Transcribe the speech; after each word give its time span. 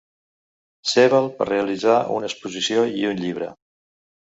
Sebald 0.91 1.35
per 1.41 1.47
realitzar 1.51 1.99
una 2.17 2.29
exposició 2.33 2.89
i 3.03 3.07
un 3.13 3.23
llibre. 3.23 3.53